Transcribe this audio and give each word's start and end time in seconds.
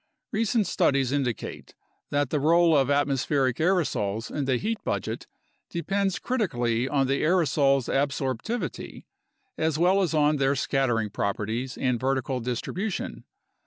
Recent 0.31 0.65
studies 0.65 1.11
indicate 1.11 1.75
that 2.09 2.31
the 2.31 2.39
role 2.39 2.75
of 2.75 2.89
atmospheric 2.89 3.57
aerosols 3.57 4.35
in 4.35 4.45
the 4.45 4.57
heat 4.57 4.83
budget 4.83 5.27
depends 5.69 6.17
critically 6.17 6.89
on 6.89 7.05
the 7.05 7.21
aerosols' 7.21 7.87
absorptivity, 7.87 9.05
as 9.59 9.77
well 9.77 10.01
as 10.01 10.15
on 10.15 10.37
their 10.37 10.55
scattering 10.55 11.11
properties 11.11 11.77
and 11.77 11.99
vertical 11.99 12.39
distribution. 12.39 13.25